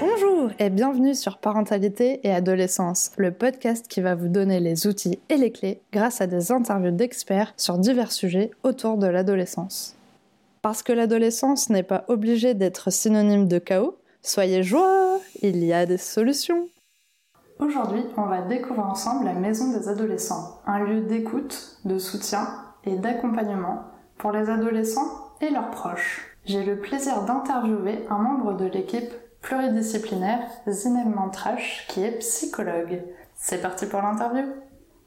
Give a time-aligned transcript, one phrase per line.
[0.00, 5.18] Bonjour et bienvenue sur Parentalité et Adolescence, le podcast qui va vous donner les outils
[5.28, 9.96] et les clés grâce à des interviews d'experts sur divers sujets autour de l'adolescence.
[10.62, 15.84] Parce que l'adolescence n'est pas obligée d'être synonyme de chaos, soyez joie, il y a
[15.84, 16.68] des solutions.
[17.58, 22.46] Aujourd'hui, on va découvrir ensemble la Maison des adolescents, un lieu d'écoute, de soutien
[22.84, 23.82] et d'accompagnement
[24.18, 26.36] pour les adolescents et leurs proches.
[26.44, 33.02] J'ai le plaisir d'interviewer un membre de l'équipe pluridisciplinaire, Zineb Mantrache, qui est psychologue.
[33.34, 34.44] C'est parti pour l'interview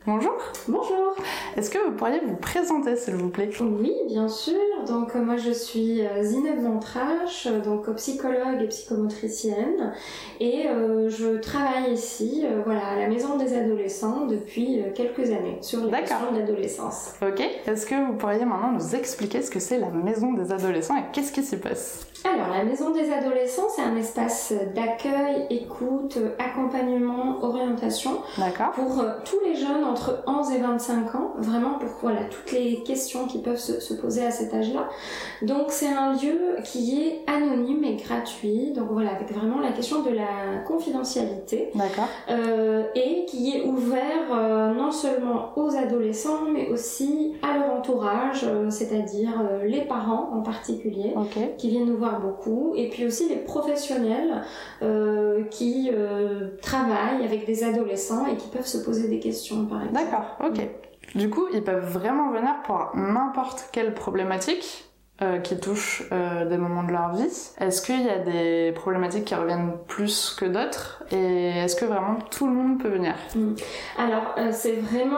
[0.08, 0.34] Bonjour.
[0.68, 1.14] Bonjour.
[1.58, 3.50] Est-ce que vous pourriez vous présenter, s'il vous plaît?
[3.60, 4.56] Oui, bien sûr.
[4.88, 9.94] Donc euh, moi je suis euh, Zineb Montrache, euh, donc psychologue et psychomotricienne,
[10.40, 10.68] et
[11.10, 16.32] je travaille ici, voilà, à la maison des adolescents depuis quelques années sur les questions
[16.34, 17.14] d'adolescence.
[17.22, 17.42] Ok.
[17.68, 21.04] Est-ce que vous pourriez maintenant nous expliquer ce que c'est la maison des adolescents et
[21.12, 22.09] qu'est-ce qui s'y passe?
[22.26, 28.22] Alors, la Maison des adolescents, c'est un espace d'accueil, écoute, accompagnement, orientation
[28.74, 32.84] pour euh, tous les jeunes entre 11 et 25 ans, vraiment pour voilà, toutes les
[32.84, 34.90] questions qui peuvent se, poser à cet âge-là.
[35.44, 40.02] Donc, c'est un lieu qui est anonyme et gratuit, donc voilà, avec vraiment la question
[40.02, 41.72] de la confidentialité.
[42.30, 48.46] Euh, et qui est ouvert euh, non seulement aux adolescents, mais aussi à leur entourage,
[48.70, 49.32] c'est-à-dire
[49.64, 51.14] les parents en particulier,
[51.58, 54.42] qui viennent nous voir beaucoup, et puis aussi les professionnels
[54.82, 59.84] euh, qui euh, travaillent avec des adolescents et qui peuvent se poser des questions, par
[59.84, 60.06] exemple.
[60.06, 60.68] D'accord, ok.
[61.16, 64.89] Du coup, ils peuvent vraiment venir pour n'importe quelle problématique
[65.22, 67.28] euh, qui touchent euh, des moments de leur vie.
[67.60, 71.04] Est-ce qu'il y a des problématiques qui reviennent plus que d'autres?
[71.12, 73.16] Et est-ce que vraiment tout le monde peut venir?
[73.36, 73.56] Mm.
[73.98, 75.18] Alors, euh, c'est vraiment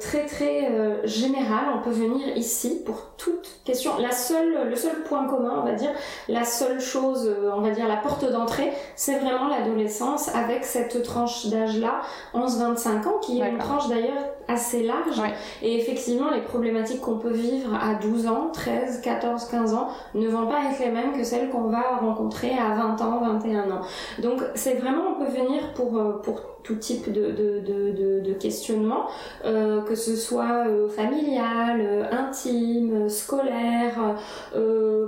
[0.00, 0.72] très très
[1.04, 1.66] général.
[1.76, 3.92] On peut venir ici pour toute question.
[3.98, 5.90] La seule, le seul point commun, on va dire,
[6.28, 11.46] la seule chose, on va dire, la porte d'entrée, c'est vraiment l'adolescence avec cette tranche
[11.46, 12.00] d'âge-là,
[12.34, 15.20] 11-25 ans, qui est une tranche d'ailleurs assez large.
[15.62, 20.28] Et effectivement, les problématiques qu'on peut vivre à 12 ans, 13, 14, 15 ans ne
[20.28, 23.82] vont pas être les mêmes que celles qu'on va rencontrer à 20 ans, 21 ans.
[24.22, 29.06] Donc c'est vraiment, on peut venir pour, euh, pour tout type de, de, de, questionnement,
[29.44, 34.16] euh, que ce soit euh, familial, euh, intime, scolaire,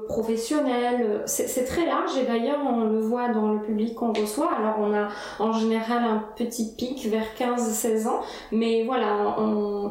[0.09, 1.23] professionnel.
[1.27, 4.51] C'est très large et d'ailleurs on le voit dans le public qu'on reçoit.
[4.59, 5.09] Alors on a
[5.39, 8.21] en général un petit pic vers 15-16 ans,
[8.51, 9.37] mais voilà,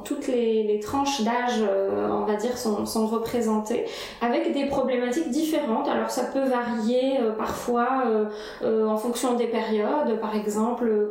[0.03, 1.63] toutes les, tranches d'âge,
[2.11, 3.85] on va dire, sont, représentées
[4.21, 5.87] avec des problématiques différentes.
[5.87, 8.03] Alors ça peut varier parfois
[8.63, 10.19] en fonction des périodes.
[10.19, 11.09] Par exemple,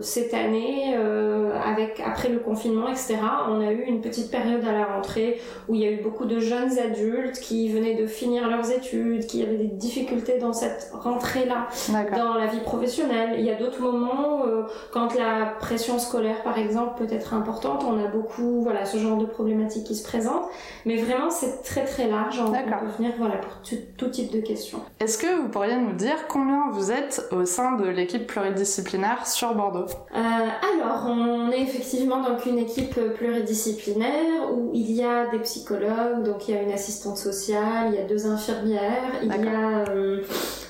[0.00, 3.18] cette année, euh, avec après le confinement, etc.,
[3.48, 6.24] on a eu une petite période à la rentrée où il y a eu beaucoup
[6.24, 10.90] de jeunes adultes qui venaient de finir leurs études, qui avaient des difficultés dans cette
[10.92, 11.68] rentrée-là,
[12.16, 13.36] dans la vie professionnelle.
[13.38, 14.62] Il y a d'autres moments euh,
[14.92, 17.84] quand la pression scolaire, par exemple, peut être importante.
[17.84, 20.48] On a beaucoup, voilà, ce genre de problématiques qui se présentent.
[20.86, 22.40] Mais vraiment, c'est très très large.
[22.40, 22.58] On, peut
[22.96, 23.52] venir, voilà, pour
[23.96, 24.80] tout type de questions.
[25.00, 29.54] Est-ce que vous pourriez nous dire combien vous êtes au sein de l'équipe pluridisciplinaire sur
[29.54, 29.86] Bordeaux.
[30.14, 36.22] Euh, Alors, on est effectivement donc une équipe pluridisciplinaire où il y a des psychologues,
[36.24, 39.90] donc il y a une assistante sociale, il y a deux infirmières, il y a
[39.90, 40.22] euh,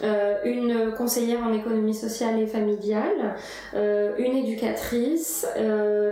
[0.03, 3.37] euh, une conseillère en économie sociale et familiale,
[3.75, 5.47] une éducatrice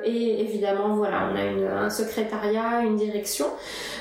[0.04, 3.46] et évidemment voilà, on a une, un secrétariat, une direction.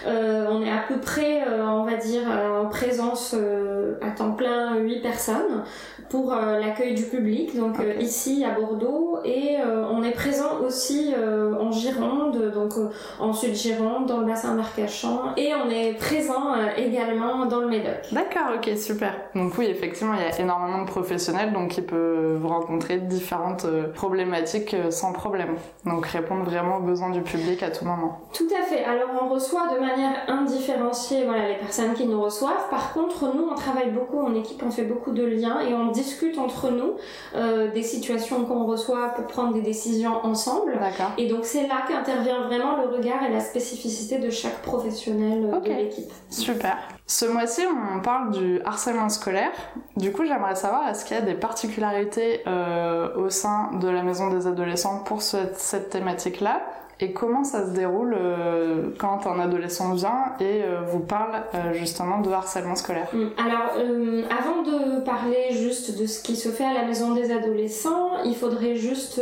[0.06, 3.36] on est à peu près, on va dire, en présence
[4.02, 5.64] à temps plein 8 personnes
[6.10, 7.56] pour l'accueil du public.
[7.56, 12.90] Donc ici à Bordeaux et euh, on est présent aussi euh, en Gironde, donc euh,
[13.20, 18.12] en Sud-Gironde, dans le bassin d'Arcachon et on est présent également dans le Médoc.
[18.12, 19.14] D'accord, ok, super.
[19.34, 24.76] Donc oui, effectivement, il y a énormément de professionnels donc qui peuvent rencontrer différentes problématiques
[24.90, 25.56] sans problème.
[25.86, 28.22] Donc répondre vraiment aux besoins du public à tout moment.
[28.34, 28.84] Tout à fait.
[28.84, 32.70] Alors on reçoit de manière indifférenciée voilà, les personnes qui nous reçoivent.
[32.70, 35.92] Par contre, nous, on travaille beaucoup en équipe, on fait beaucoup de liens et on
[35.96, 36.92] discute entre nous
[37.74, 40.78] des situations qu'on reçoit pour prendre des décisions ensemble.
[41.18, 45.60] Et donc c'est là qu'intervient vraiment le regard et la spécificité de chaque professionnel euh,
[45.60, 46.12] de l'équipe.
[46.30, 46.78] Super.
[47.08, 47.62] Ce mois-ci,
[47.96, 49.52] on parle du harcèlement scolaire.
[49.96, 54.02] Du coup, j'aimerais savoir, est-ce qu'il y a des particularités euh, au sein de la
[54.02, 56.62] maison des adolescents pour cette thématique-là?
[57.02, 61.74] Et comment ça se déroule euh, quand un adolescent vient et euh, vous parle euh,
[61.74, 63.08] justement de harcèlement scolaire?
[63.12, 63.26] Mm.
[63.38, 63.72] Alors,
[64.30, 68.36] avant de parler juste de ce qui se fait à la maison des adolescents, il
[68.36, 69.22] faudrait juste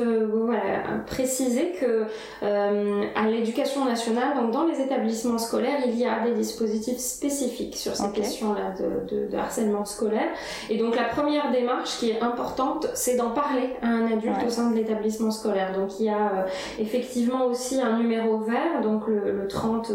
[1.08, 2.06] préciser que
[2.44, 7.96] à l'éducation nationale, donc dans les établissements scolaires, il y a des dispositifs spécifiques sur
[7.96, 10.30] ces questions-là de, harcèlement scolaire.
[10.70, 14.50] Et donc la première démarche qui est importante, c'est d'en parler à un adulte au
[14.50, 15.74] sein de l'établissement scolaire.
[15.74, 16.46] Donc il y a
[16.80, 19.92] effectivement aussi un numéro vert, donc le, 30-20,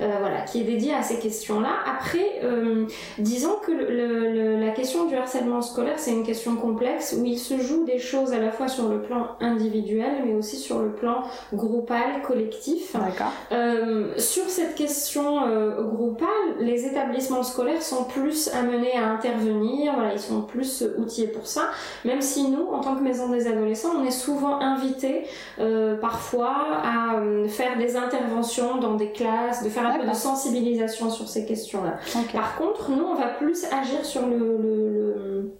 [0.00, 1.70] euh, voilà, qui est dédié à ces questions-là.
[1.86, 2.86] Après, euh,
[3.18, 7.84] disons que la question du harcèlement scolaire, c'est une question complexe où il se joue
[7.84, 12.22] des choses à la fois sur le plan individuel, mais aussi sur le plan groupal,
[12.26, 12.96] collectif.
[13.52, 15.40] Euh, sur cette question
[15.82, 16.28] groupale,
[16.64, 21.70] les établissements scolaires sont plus amenés à intervenir, voilà, ils sont plus outillés pour ça,
[22.04, 25.24] même si nous, en tant que maison des adolescents, on est souvent invités
[26.00, 31.10] parfois à euh, faire des interventions dans des classes, de faire un peu de sensibilisation
[31.10, 31.98] sur ces questions-là.
[32.32, 35.52] Par contre, nous, on va plus agir sur le le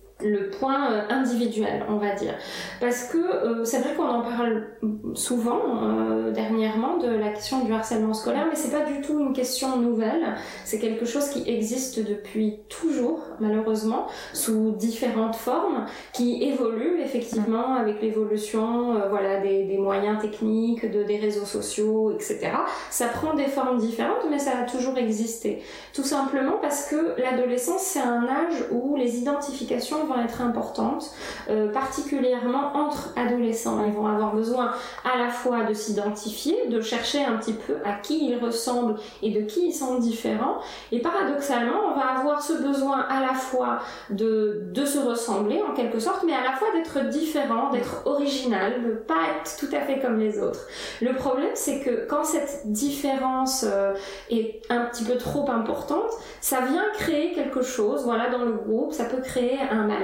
[0.51, 2.35] point euh, individuel, on va dire.
[2.81, 4.67] Parce que euh, c'est vrai qu'on en parle
[5.15, 9.33] souvent euh, dernièrement de la question du harcèlement scolaire, mais c'est pas du tout une
[9.33, 10.35] question nouvelle.
[10.65, 18.01] C'est quelque chose qui existe depuis toujours, malheureusement, sous différentes formes, qui évolue effectivement avec
[18.01, 22.51] l'évolution, voilà, des, des, moyens techniques, de, des réseaux sociaux, etc.
[22.91, 25.63] Ça prend des formes différentes, mais ça a toujours existé.
[25.93, 31.11] Tout simplement parce que l'adolescence, c'est un âge où les identifications vont être importantes,
[31.49, 33.85] euh, particulièrement entre adolescents.
[33.87, 34.73] Ils vont avoir besoin
[35.05, 39.31] à la fois de s'identifier, de chercher un petit peu à qui ils ressemblent et
[39.31, 40.59] de qui ils sont différents.
[40.93, 43.79] Et paradoxalement, on va avoir ce besoin à la fois
[44.11, 48.83] de, de se ressembler en quelque sorte, mais à la fois d'être différent, d'être original,
[48.83, 50.67] de pas être tout à fait comme les autres.
[51.01, 53.95] Le problème, c'est que quand cette différence euh,
[54.31, 56.11] est un petit peu trop importante,
[56.41, 60.04] ça vient créer quelque chose, voilà, dans le groupe, ça peut créer un malaise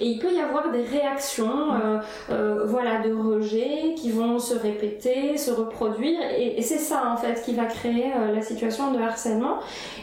[0.00, 1.98] et il peut y avoir des réactions, euh,
[2.30, 6.18] euh, voilà, de rejet qui vont se répéter, se reproduire.
[6.36, 9.58] Et, c'est ça en fait qui va créer euh, la situation de harcèlement.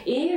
[0.06, 0.36] Et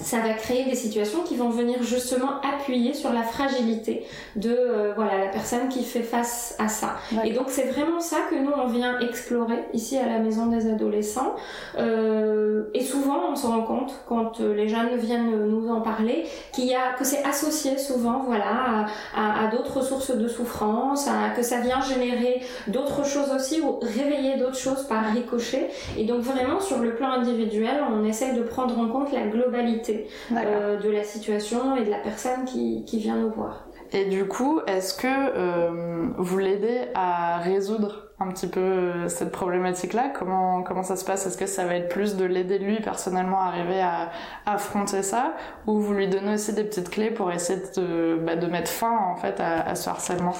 [0.00, 4.06] ça va créer des situations qui vont venir justement appuyer sur la fragilité
[4.36, 6.96] de euh, voilà la personne qui fait face à ça.
[7.24, 10.66] Et donc c'est vraiment ça que nous on vient explorer ici à la maison des
[10.68, 11.34] adolescents.
[11.78, 16.24] Euh, et souvent on se rend compte quand euh, les jeunes viennent nous en parler
[16.52, 21.30] qu'il y a que c'est associé souvent voilà à, à, d'autres sources de souffrance, à,
[21.36, 25.68] que ça vient générer d'autres choses aussi ou réveiller d'autres choses par ricochet.
[25.98, 29.81] Et donc vraiment sur le plan individuel on essaie de prendre en compte la globalité
[29.90, 33.66] euh, de la situation et de la personne qui, qui vient nous voir.
[33.94, 39.30] Et du coup, est-ce que euh, vous l'aidez à résoudre un petit peu euh, cette
[39.30, 40.10] problématique-là?
[40.18, 41.26] Comment, comment ça se passe?
[41.26, 44.10] Est-ce que ça va être plus de l'aider lui personnellement à arriver à,
[44.46, 45.34] affronter ça?
[45.66, 48.96] Ou vous lui donnez aussi des petites clés pour essayer de, bah, de mettre fin
[48.96, 50.34] en fait à, ce harcèlement?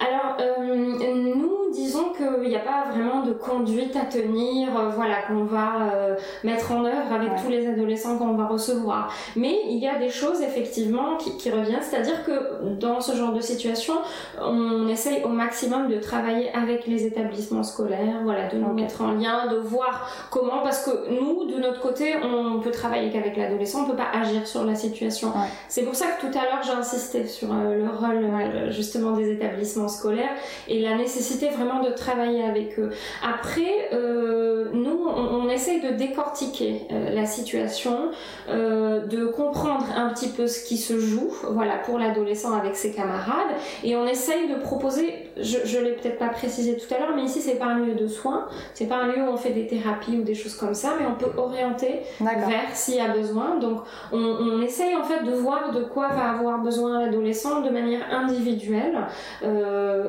[0.00, 5.44] Alors, nous, disons qu'il n'y a pas vraiment de conduite à tenir, euh, voilà, qu'on
[5.44, 9.12] va euh, mettre en œuvre avec tous les adolescents qu'on va recevoir.
[9.36, 13.32] Mais il y a des choses effectivement qui, qui reviennent, c'est-à-dire que dans ce genre
[13.32, 13.94] de situation,
[14.40, 19.12] on essaye au maximum de travailler avec les établissements scolaires, voilà, de nous mettre en
[19.12, 23.84] lien, de voir comment, parce que nous, de notre côté, on peut travailler qu'avec l'adolescent,
[23.84, 25.32] on peut pas agir sur la situation.
[25.68, 29.30] C'est pour ça que tout à l'heure j'ai insisté sur euh, le rôle justement des
[29.30, 30.34] établissements scolaires
[30.68, 32.90] et la nécessité vraiment de travailler avec eux.
[33.22, 38.10] Après, euh, nous, on, essaye de décortiquer euh, la situation,
[38.48, 42.92] euh, de comprendre un petit peu ce qui se joue, voilà, pour l'adolescent avec ses
[42.92, 43.54] camarades,
[43.84, 47.22] et on essaye de proposer, je, je l'ai peut-être pas précisé tout à l'heure, mais
[47.22, 49.66] ici c'est pas un lieu de soins, c'est pas un lieu où on fait des
[49.66, 53.56] thérapies ou des choses comme ça, mais on peut orienter vers s'il y a besoin.
[53.58, 53.80] Donc,
[54.12, 58.02] on, on, essaye en fait de voir de quoi va avoir besoin l'adolescent de manière
[58.10, 58.98] individuelle,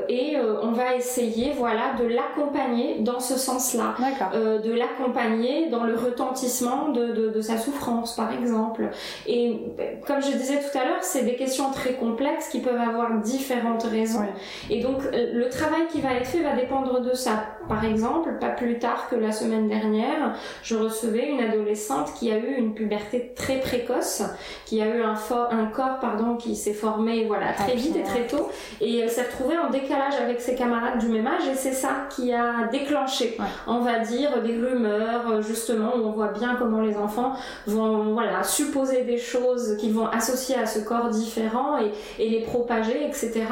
[0.09, 3.95] et on va essayer voilà, de l'accompagner dans ce sens-là,
[4.33, 8.89] euh, de l'accompagner dans le retentissement de, de, sa souffrance, par exemple.
[9.27, 9.59] Et
[10.07, 13.83] comme je disais tout à l'heure, c'est des questions très complexes qui peuvent avoir différentes
[13.83, 14.25] raisons.
[14.69, 14.97] Et donc,
[15.33, 17.45] le travail qui va être fait va dépendre de ça.
[17.67, 22.37] Par exemple, pas plus tard que la semaine dernière, je recevais une adolescente qui a
[22.37, 24.23] eu une puberté très précoce,
[24.65, 25.15] qui a eu un,
[25.51, 28.49] un corps pardon, qui s'est formé voilà, très vite et très tôt,
[28.81, 32.07] et elle s'est retrouvée en décalage avec ses camarades du même âge et c'est ça
[32.09, 36.95] qui a déclenché, on va dire, des rumeurs, justement, où on voit bien comment les
[36.97, 37.33] enfants
[37.67, 41.91] vont voilà, supposer des choses qu'ils vont associer à ce corps différent et,
[42.23, 43.43] et les propager, etc.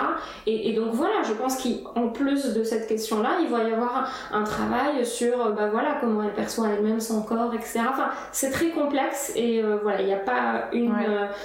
[0.45, 3.71] Et, et, donc voilà, je pense pense qu'en plus de cette question-là, il va y
[3.71, 7.81] avoir un, travail sur bah, voilà, comment elle perçoit elle-même son corps, etc.
[7.89, 10.93] Enfin, c'est très complexe et voilà, il n'y a pas une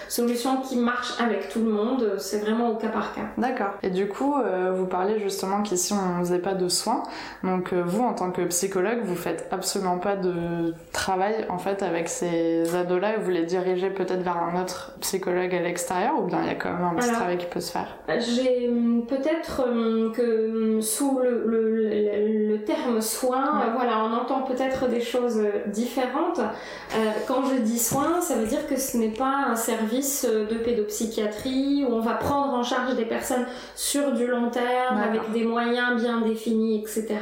[0.08, 3.22] solution qui marche avec tout le monde, c'est vraiment au cas par cas.
[3.36, 3.74] D'accord.
[3.82, 4.34] Et du coup,
[4.74, 7.02] vous parlez justement qu'ici on ne faisait pas de soins,
[7.44, 12.08] donc vous en tant que psychologue, vous faites absolument pas de travail en fait avec
[12.08, 16.40] ces ados-là et vous les dirigez peut-être vers un autre psychologue à l'extérieur ou bien
[16.42, 17.96] il y a quand même un petit travail qui peut se faire?
[18.08, 24.88] J'ai hum, peut-être hum, que hum, sous le, le, terme soin, voilà, on entend peut-être
[24.88, 26.40] des choses différentes.
[26.40, 30.54] Euh, quand je dis soin, ça veut dire que ce n'est pas un service de
[30.56, 35.44] pédopsychiatrie où on va prendre en charge des personnes sur du long terme avec des
[35.44, 37.18] moyens bien définis, etc.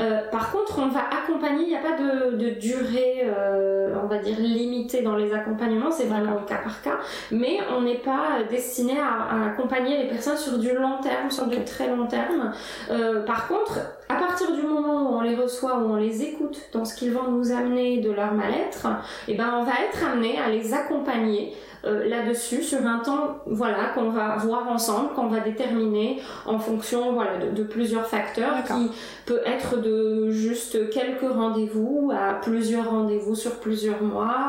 [0.00, 4.06] Euh, par contre, on va accompagner, il n'y a pas de, de durée, euh, on
[4.06, 6.98] va dire, limitée dans les accompagnements, c'est vraiment au cas par cas,
[7.30, 11.62] mais on n'est pas destiné à, accompagner les personnes sur du long terme, sur du
[11.64, 12.06] très long
[12.90, 16.60] Euh, par contre, à partir du moment où on les reçoit, où on les écoute
[16.72, 18.86] dans ce qu'ils vont nous amener de leur mal-être,
[19.28, 23.90] eh ben on va être amené à les accompagner euh, là-dessus sur un temps voilà
[23.94, 28.90] qu'on va voir ensemble, qu'on va déterminer en fonction voilà de, plusieurs facteurs qui
[29.26, 34.48] peut être de juste quelques rendez-vous à plusieurs rendez-vous sur plusieurs mois.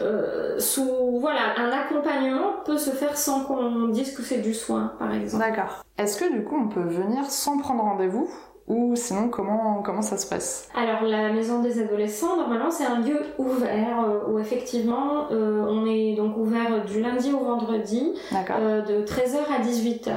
[0.00, 4.92] Euh, sous voilà un accompagnement peut se faire sans qu'on dise que c'est du soin
[4.98, 5.44] par exemple.
[5.44, 5.84] D'accord.
[5.98, 8.28] Est-ce que du coup on peut venir sans prendre rendez-vous
[8.66, 10.68] ou sinon, comment, comment ça se passe?
[10.74, 15.84] Alors, la maison des adolescents, normalement, c'est un lieu ouvert euh, où effectivement, euh, on
[15.86, 20.12] est donc ouvert du lundi au vendredi, euh, de 13h à 18h.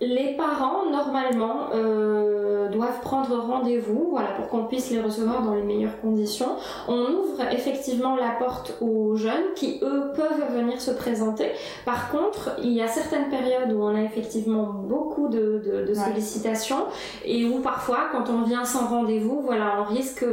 [0.00, 2.43] Les parents, normalement, euh,
[2.74, 6.56] doivent prendre rendez-vous voilà, pour qu'on puisse les recevoir dans les meilleures conditions.
[6.88, 11.50] On ouvre effectivement la porte aux jeunes qui, eux, peuvent venir se présenter.
[11.84, 15.62] Par contre, il y a certaines périodes où on a effectivement beaucoup de,
[15.94, 16.86] sollicitations
[17.24, 20.24] et où parfois, quand on vient sans rendez-vous, voilà, on risque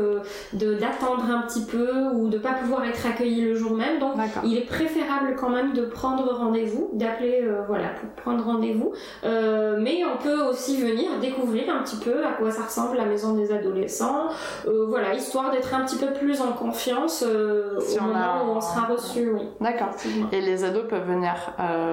[0.53, 3.99] d'attendre un petit peu ou de pas pouvoir être accueilli le jour même.
[3.99, 8.93] Donc, il est préférable quand même de prendre rendez-vous, d'appeler euh, voilà, pour prendre rendez-vous.
[9.23, 13.05] Euh, mais on peut aussi venir découvrir un petit peu à quoi ça ressemble la
[13.05, 14.29] maison des adolescents,
[14.67, 18.61] euh, voilà, histoire d'être un petit peu plus en confiance euh, au moment où on
[18.61, 19.41] sera reçu, oui.
[19.59, 19.89] D'accord.
[20.31, 21.33] Et les ados peuvent venir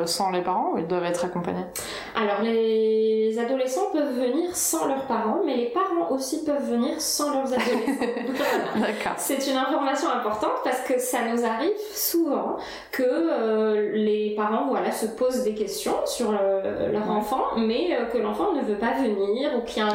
[0.06, 1.64] sans les parents ou ils doivent être accompagnés?
[2.14, 7.32] Alors les adolescents peuvent venir sans leurs parents, mais les parents aussi peuvent venir sans
[7.32, 8.38] leurs adolescents.
[8.76, 9.14] D'accord.
[9.16, 12.56] C'est une information importante parce que ça nous arrive souvent
[12.92, 18.52] que les parents voilà, se posent des questions sur leur enfant mais euh, que l'enfant
[18.52, 19.94] ne veut pas venir, ou qu'il y a un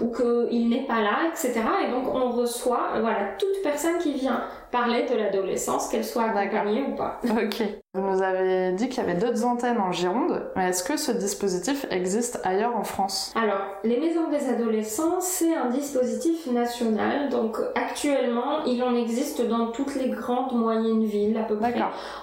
[0.00, 1.54] ou qu'il n'est pas là, etc.
[1.86, 6.84] Et donc on reçoit voilà, toute personne qui vient parler de l'adolescence, qu'elle soit accompagnée
[6.88, 7.20] ou pas.
[7.36, 7.62] Ok.
[7.96, 11.12] Vous nous avez dit qu'il y avait d'autres antennes en Gironde, mais est-ce que ce
[11.12, 13.32] dispositif existe ailleurs en France?
[13.34, 19.68] Alors, les maisons des adolescents, c'est un dispositif national, donc actuellement, il en existe dans
[19.68, 21.74] toutes les grandes moyennes villes à peu près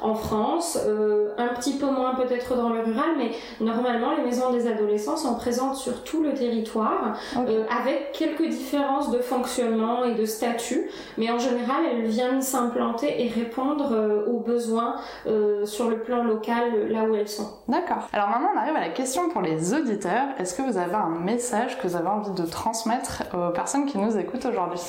[0.01, 4.51] en France, euh, un petit peu moins peut-être dans le rural, mais normalement, les maisons
[4.51, 10.13] des adolescents sont présentes sur tout le territoire, euh, avec quelques différences de fonctionnement et
[10.13, 14.95] de statut, mais en général, elles viennent s'implanter et répondre euh, aux besoins
[15.27, 17.49] euh, sur le plan local euh, là où elles sont.
[17.67, 18.09] D'accord.
[18.13, 20.27] Alors maintenant on arrive à la question pour les auditeurs.
[20.37, 23.97] Est-ce que vous avez un message que vous avez envie de transmettre aux personnes qui
[23.97, 24.81] nous écoutent aujourd'hui?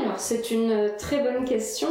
[0.00, 1.88] Alors c'est une très bonne question.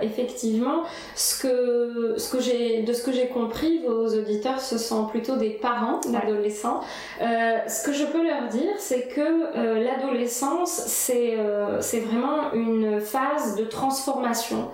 [0.00, 0.82] effectivement,
[1.14, 5.36] ce que, ce que j'ai, de ce que j'ai compris, vos auditeurs, ce sont plutôt
[5.36, 6.80] des parents d'adolescents.
[7.20, 11.36] ce que je peux leur dire, c'est que l'adolescence, c'est,
[11.80, 14.68] c'est vraiment une phase de transformation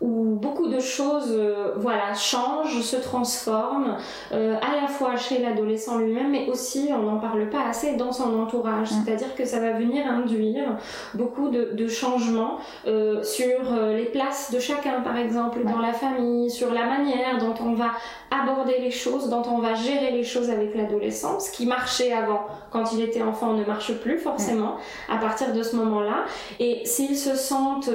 [0.00, 3.96] où beaucoup de choses euh, voilà, changent, se transforment,
[4.32, 8.12] euh, à la fois chez l'adolescent lui-même, mais aussi, on n'en parle pas assez, dans
[8.12, 8.90] son entourage.
[8.90, 8.94] Mm.
[9.04, 10.76] C'est-à-dire que ça va venir induire
[11.14, 12.13] beaucoup de, changements
[12.86, 17.54] euh, sur les places de chacun, par exemple, dans la famille, sur la manière dont
[17.60, 17.92] on va
[18.30, 21.40] aborder les choses, dont on va gérer les choses avec l'adolescent.
[21.40, 24.76] Ce qui marchait avant, quand il était enfant, ne marche plus forcément
[25.08, 26.24] à partir de ce moment-là.
[26.58, 27.90] Et s'ils se sentent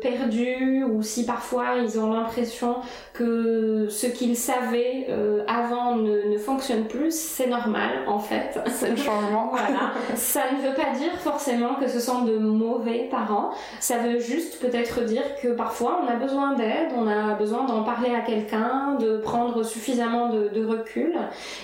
[0.00, 2.76] perdus ou si parfois ils ont l'impression
[3.12, 8.58] que ce qu'ils savaient euh, avant ne, ne, fonctionne plus, c'est normal en fait.
[8.68, 9.48] C'est le changement.
[9.52, 9.92] voilà.
[10.14, 13.52] Ça ne veut pas dire forcément que ce sont de mauvais parents.
[13.80, 17.82] Ça veut juste peut-être dire que parfois on a besoin d'aide, on a besoin d'en
[17.82, 21.14] parler à quelqu'un, de prendre suffisamment de, de, recul.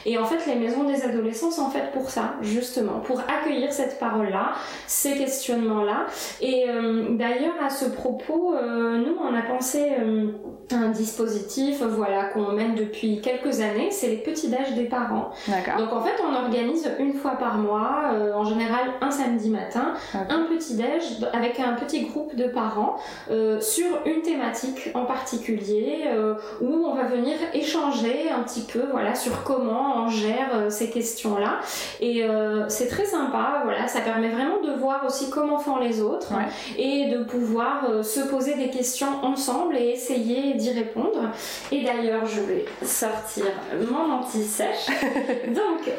[0.04, 3.99] Et en fait, les maisons des adolescents sont faites pour ça, justement, pour accueillir cette
[3.99, 4.52] parole-là,
[4.87, 6.07] ces questionnements-là.
[6.40, 10.33] Et euh, d'ailleurs, à ce propos, euh, nous, on a pensé euh,
[10.73, 15.30] un dispositif voilà, qu'on mène depuis quelques années, c'est les petits déj des parents.
[15.78, 20.45] Donc en fait, on organise une fois par mois, en général un samedi matin, un
[20.45, 22.97] petit déj avec un petit groupe de parents
[23.31, 28.85] euh, sur une thématique en particulier euh, où on va venir échanger un petit peu
[28.93, 31.59] voilà sur comment on gère euh, ces questions-là.
[32.01, 36.01] Et euh, c'est très sympa voilà ça permet vraiment de voir aussi comment font les
[36.01, 36.47] autres Ouais.
[36.79, 41.31] et de pouvoir se poser des questions ensemble et essayer d'y répondre.
[41.73, 43.47] Et d'ailleurs je vais sortir
[43.91, 44.87] mon anti-sèche.
[45.49, 45.91] Donc,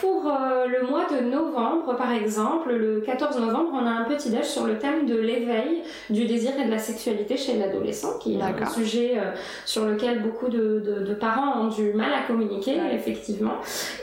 [0.00, 0.30] pour
[0.68, 4.66] le mois de novembre, par exemple, le 14 novembre, on a un petit déj sur
[4.66, 8.66] le thème de l'éveil du désir et de la sexualité chez l'adolescent, qui est un
[8.68, 9.30] sujet euh,
[9.64, 12.94] sur lequel beaucoup de, de- de parents ont du mal à communiquer, Ouais.
[12.94, 13.54] effectivement.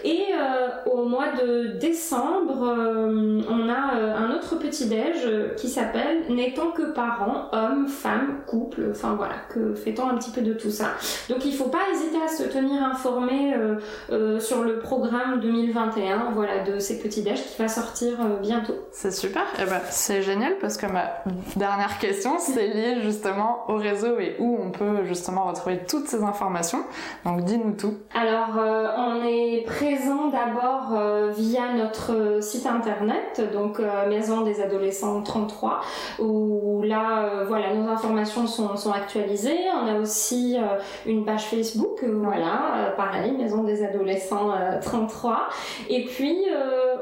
[0.03, 6.23] Et euh, au mois de décembre, euh, on a un autre petit déj qui s'appelle
[6.29, 10.71] N'étant que parents, hommes, femmes, couple, enfin voilà, que fait-on un petit peu de tout
[10.71, 10.91] ça.
[11.29, 13.53] Donc il faut pas hésiter à se tenir informé
[14.39, 18.75] sur le programme 2021 voilà, de ces petits déj qui va sortir bientôt.
[18.91, 19.43] C'est super.
[19.61, 21.11] Et ben, c'est génial parce que ma
[21.55, 26.23] dernière question, c'est lié justement au réseau et où on peut justement retrouver toutes ces
[26.23, 26.83] informations.
[27.25, 27.97] Donc, dis-nous tout.
[28.13, 34.61] Alors euh, on est présent d'abord euh, via notre site internet, donc euh, Maison des
[34.61, 35.81] Adolescents 33,
[36.19, 39.57] où là voilà nos informations sont, sont actualisées.
[39.83, 40.57] On a aussi
[41.05, 45.49] une page Facebook, voilà, pareil, Maison des Adolescents euh, 33.
[45.89, 46.37] Et puis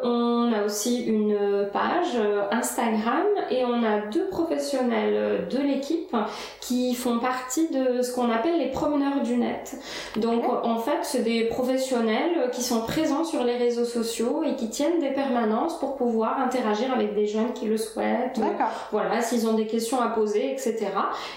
[0.08, 1.38] on a aussi une
[1.74, 6.16] page euh, Instagram et on a deux professionnels euh, de l'équipe
[6.62, 9.78] qui font partie de ce qu'on appelle les promeneurs du net.
[10.16, 14.70] Donc en fait, c'est des professionnels qui sont présents sur les réseaux sociaux et qui
[14.70, 18.40] tiennent des permanences pour pouvoir interagir avec des jeunes qui le souhaitent.
[18.40, 18.72] D'accord.
[18.92, 20.88] Voilà, s'ils ont des questions à poser, etc.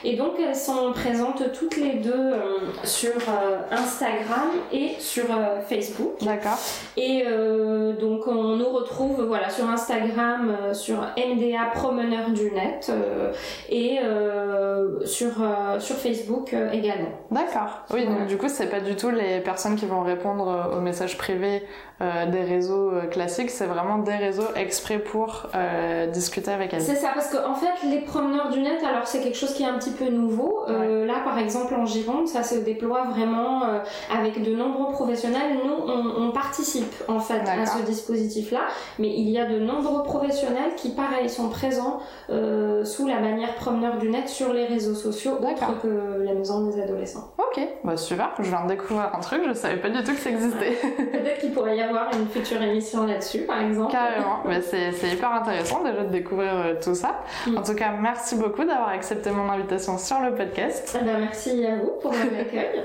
[0.04, 5.60] Et donc elles sont présentes toutes les deux euh, sur euh, Instagram et sur euh,
[5.60, 6.12] Facebook.
[6.22, 6.58] D'accord.
[6.96, 8.59] Et euh, donc on
[8.90, 13.32] retrouve voilà sur Instagram euh, sur MDA promeneur du net euh,
[13.68, 15.30] et euh, sur
[15.78, 17.10] sur Facebook également.
[17.30, 17.84] D'accord.
[17.92, 21.16] Oui, donc du coup, c'est pas du tout les personnes qui vont répondre aux messages
[21.16, 21.62] privés
[22.02, 26.80] euh, des réseaux euh, classiques, c'est vraiment des réseaux exprès pour euh, discuter avec elles.
[26.80, 29.64] C'est ça, parce qu'en en fait, les promeneurs du net, alors c'est quelque chose qui
[29.64, 30.64] est un petit peu nouveau.
[30.68, 33.62] Euh, là, par exemple, en Gironde, ça se déploie vraiment
[34.10, 35.58] avec de nombreux professionnels.
[35.62, 38.60] Nous, on, on participe en fait à ce dispositif-là,
[38.98, 43.98] mais il y a de nombreux professionnels qui, pareil, sont présents sous la bannière promeneur
[43.98, 47.34] du net sur les réseaux sociaux, autre que la maison des adolescents.
[47.38, 50.20] Ok, bah super, je viens de découvrir un truc, je savais pas du tout que
[50.20, 50.76] ça existait.
[50.96, 53.92] Peut-être qu'il pourrait y avoir une future émission là-dessus, par exemple.
[53.92, 57.22] Carrément, mais c'est c'est hyper intéressant déjà de découvrir euh, tout ça.
[57.46, 57.58] Mm.
[57.58, 60.96] En tout cas, merci beaucoup d'avoir accepté mon invitation sur le podcast.
[61.00, 62.82] Eh ben, merci à vous pour mon accueil.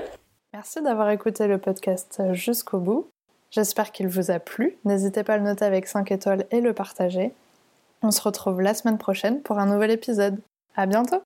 [0.52, 3.08] Merci d'avoir écouté le podcast jusqu'au bout.
[3.50, 4.76] J'espère qu'il vous a plu.
[4.84, 7.32] N'hésitez pas à le noter avec 5 étoiles et le partager.
[8.02, 10.38] On se retrouve la semaine prochaine pour un nouvel épisode.
[10.76, 11.22] À bientôt!